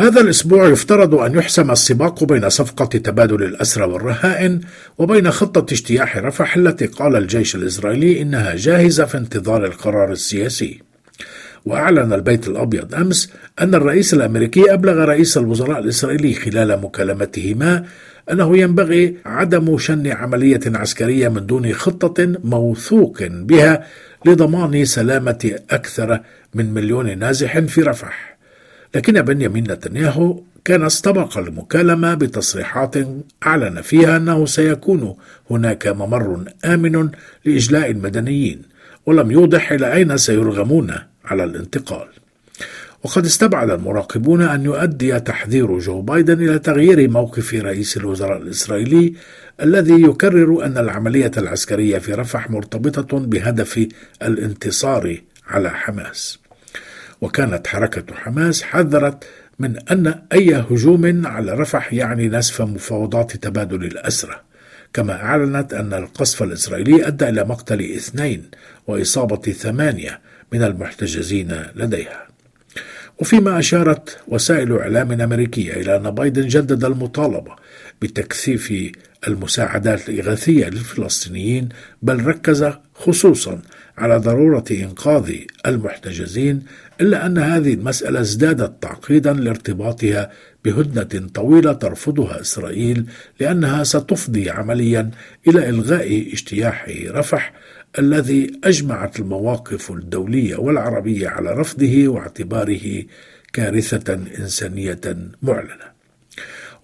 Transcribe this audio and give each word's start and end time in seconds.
هذا 0.00 0.20
الأسبوع 0.20 0.68
يفترض 0.68 1.14
أن 1.14 1.34
يحسم 1.34 1.70
السباق 1.70 2.24
بين 2.24 2.48
صفقة 2.48 2.84
تبادل 2.84 3.42
الأسرى 3.42 3.84
والرهائن 3.84 4.60
وبين 4.98 5.30
خطة 5.30 5.72
اجتياح 5.72 6.16
رفح 6.16 6.56
التي 6.56 6.86
قال 6.86 7.16
الجيش 7.16 7.54
الإسرائيلي 7.56 8.22
إنها 8.22 8.54
جاهزة 8.56 9.04
في 9.04 9.18
انتظار 9.18 9.64
القرار 9.64 10.12
السياسي. 10.12 10.80
وأعلن 11.66 12.12
البيت 12.12 12.48
الأبيض 12.48 12.94
أمس 12.94 13.32
أن 13.60 13.74
الرئيس 13.74 14.14
الأمريكي 14.14 14.72
أبلغ 14.72 15.04
رئيس 15.04 15.38
الوزراء 15.38 15.78
الإسرائيلي 15.78 16.34
خلال 16.34 16.80
مكالمتهما 16.80 17.84
أنه 18.32 18.58
ينبغي 18.58 19.16
عدم 19.26 19.78
شن 19.78 20.06
عملية 20.06 20.60
عسكرية 20.66 21.28
من 21.28 21.46
دون 21.46 21.72
خطة 21.72 22.32
موثوق 22.44 23.22
بها 23.22 23.86
لضمان 24.26 24.84
سلامة 24.84 25.58
أكثر 25.70 26.20
من 26.54 26.74
مليون 26.74 27.18
نازح 27.18 27.58
في 27.58 27.82
رفح 27.82 28.29
لكن 28.94 29.22
بنيامين 29.22 29.64
نتنياهو 29.72 30.40
كان 30.64 30.82
استبق 30.82 31.38
المكالمة 31.38 32.14
بتصريحات 32.14 32.94
أعلن 33.46 33.80
فيها 33.80 34.16
أنه 34.16 34.46
سيكون 34.46 35.16
هناك 35.50 35.86
ممر 35.88 36.44
آمن 36.64 37.10
لإجلاء 37.44 37.90
المدنيين 37.90 38.62
ولم 39.06 39.30
يوضح 39.30 39.72
إلى 39.72 39.92
أين 39.92 40.16
سيرغمون 40.16 40.94
على 41.24 41.44
الانتقال. 41.44 42.08
وقد 43.02 43.24
استبعد 43.24 43.70
المراقبون 43.70 44.42
أن 44.42 44.64
يؤدي 44.64 45.20
تحذير 45.20 45.78
جو 45.78 46.00
بايدن 46.00 46.48
إلى 46.48 46.58
تغيير 46.58 47.10
موقف 47.10 47.54
رئيس 47.54 47.96
الوزراء 47.96 48.42
الإسرائيلي 48.42 49.14
الذي 49.62 50.02
يكرر 50.02 50.64
أن 50.64 50.78
العملية 50.78 51.30
العسكرية 51.36 51.98
في 51.98 52.12
رفح 52.12 52.50
مرتبطة 52.50 53.18
بهدف 53.18 53.86
الانتصار 54.22 55.20
على 55.48 55.70
حماس. 55.70 56.38
وكانت 57.20 57.66
حركة 57.66 58.14
حماس 58.14 58.62
حذرت 58.62 59.24
من 59.58 59.76
أن 59.90 60.22
أي 60.32 60.54
هجوم 60.54 61.26
على 61.26 61.54
رفح 61.54 61.92
يعني 61.92 62.28
نسف 62.28 62.62
مفاوضات 62.62 63.36
تبادل 63.36 63.84
الأسرى 63.84 64.36
كما 64.92 65.12
أعلنت 65.12 65.74
أن 65.74 65.94
القصف 65.94 66.42
الإسرائيلي 66.42 67.06
أدى 67.06 67.28
إلى 67.28 67.44
مقتل 67.44 67.80
اثنين 67.80 68.50
وإصابة 68.86 69.52
ثمانية 69.52 70.20
من 70.52 70.62
المحتجزين 70.62 71.62
لديها. 71.74 72.26
وفيما 73.18 73.58
أشارت 73.58 74.18
وسائل 74.28 74.76
إعلام 74.76 75.20
أمريكية 75.20 75.72
إلى 75.72 75.96
أن 75.96 76.10
بايدن 76.10 76.48
جدد 76.48 76.84
المطالبة 76.84 77.56
بتكثيف 78.02 78.92
المساعدات 79.28 80.08
الإغاثية 80.08 80.66
للفلسطينيين 80.66 81.68
بل 82.02 82.26
ركز 82.26 82.70
خصوصا 82.94 83.62
على 83.98 84.16
ضرورة 84.16 84.64
إنقاذ 84.70 85.32
المحتجزين 85.66 86.62
إلا 87.00 87.26
أن 87.26 87.38
هذه 87.38 87.74
المسألة 87.74 88.20
ازدادت 88.20 88.82
تعقيدا 88.82 89.32
لارتباطها 89.32 90.30
بهدنة 90.64 91.28
طويلة 91.28 91.72
ترفضها 91.72 92.40
إسرائيل 92.40 93.06
لأنها 93.40 93.84
ستفضي 93.84 94.50
عمليا 94.50 95.10
إلى 95.48 95.68
إلغاء 95.68 96.32
اجتياح 96.32 96.86
رفح 97.06 97.52
الذي 97.98 98.60
أجمعت 98.64 99.20
المواقف 99.20 99.90
الدولية 99.90 100.56
والعربية 100.56 101.28
على 101.28 101.52
رفضه 101.52 102.08
واعتباره 102.08 103.04
كارثة 103.52 104.14
إنسانية 104.14 105.00
معلنة. 105.42 105.90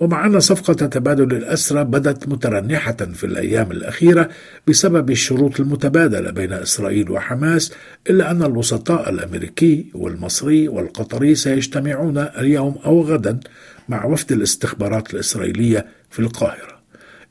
ومع 0.00 0.26
أن 0.26 0.40
صفقة 0.40 0.86
تبادل 0.86 1.36
الأسرى 1.36 1.84
بدت 1.84 2.28
مترنحة 2.28 2.92
في 2.92 3.24
الأيام 3.24 3.70
الأخيرة 3.70 4.28
بسبب 4.68 5.10
الشروط 5.10 5.60
المتبادلة 5.60 6.30
بين 6.30 6.52
إسرائيل 6.52 7.10
وحماس 7.10 7.72
إلا 8.10 8.30
أن 8.30 8.42
الوسطاء 8.42 9.10
الأمريكي 9.10 9.86
والمصري 9.94 10.68
والقطري 10.68 11.34
سيجتمعون 11.34 12.18
اليوم 12.18 12.78
أو 12.84 13.02
غدا 13.02 13.40
مع 13.88 14.04
وفد 14.04 14.32
الاستخبارات 14.32 15.14
الإسرائيلية 15.14 15.86
في 16.10 16.18
القاهرة. 16.18 16.76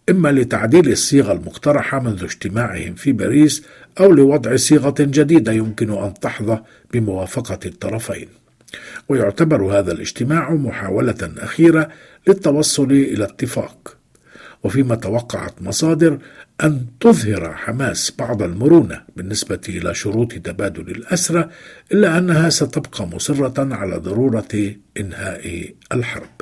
إما 0.10 0.32
لتعديل 0.32 0.92
الصيغة 0.92 1.32
المقترحة 1.34 2.00
منذ 2.00 2.24
اجتماعهم 2.24 2.94
في 2.94 3.12
باريس 3.12 3.64
أو 4.00 4.12
لوضع 4.12 4.56
صيغة 4.56 4.96
جديدة 5.00 5.52
يمكن 5.52 5.92
أن 5.92 6.14
تحظى 6.14 6.60
بموافقة 6.94 7.60
الطرفين. 7.66 8.28
ويعتبر 9.10 9.64
هذا 9.64 9.92
الاجتماع 9.92 10.54
محاولة 10.54 11.32
أخيرة 11.38 11.90
للتوصل 12.28 12.92
إلى 12.92 13.24
اتفاق. 13.24 13.98
وفيما 14.64 14.96
توقعت 14.96 15.62
مصادر 15.62 16.20
أن 16.64 16.86
تظهر 17.00 17.54
حماس 17.54 18.14
بعض 18.20 18.44
المرونة 18.44 19.02
بالنسبة 19.16 19.60
إلى 19.70 19.96
شروط 19.96 20.34
تبادل 20.34 20.92
الأسرى 20.92 21.50
إلا 21.92 22.18
أنها 22.18 22.50
ستبقى 22.50 23.08
مصرة 23.08 23.76
على 23.76 23.98
ضرورة 23.98 24.74
إنهاء 24.98 25.74
الحرب. 25.94 26.42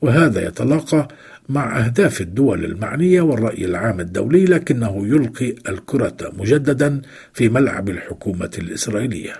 وهذا 0.00 0.46
يتلاقى 0.46 1.08
مع 1.48 1.84
أهداف 1.84 2.20
الدول 2.20 2.64
المعنية 2.64 3.20
والرأي 3.20 3.64
العام 3.64 4.00
الدولي 4.00 4.44
لكنه 4.44 5.06
يلقي 5.06 5.54
الكرة 5.68 6.32
مجددا 6.38 7.02
في 7.32 7.48
ملعب 7.48 7.88
الحكومة 7.88 8.50
الإسرائيلية. 8.58 9.34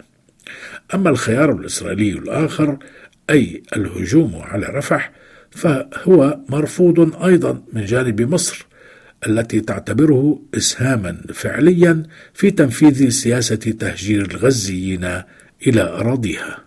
أما 0.94 1.10
الخيار 1.10 1.52
الإسرائيلي 1.52 2.18
الآخر 2.18 2.78
أي 3.30 3.62
الهجوم 3.76 4.36
على 4.36 4.66
رفح 4.66 5.12
فهو 5.50 6.40
مرفوض 6.48 7.24
أيضا 7.24 7.62
من 7.72 7.84
جانب 7.84 8.22
مصر 8.22 8.66
التي 9.26 9.60
تعتبره 9.60 10.42
إسهاما 10.54 11.20
فعليا 11.34 12.02
في 12.34 12.50
تنفيذ 12.50 13.08
سياسة 13.08 13.56
تهجير 13.56 14.22
الغزيين 14.22 15.04
إلى 15.66 15.82
أراضيها. 15.82 16.64